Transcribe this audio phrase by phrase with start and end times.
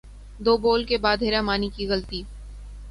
[0.45, 2.21] دو بول کے بعد حرا مانی کی غلطی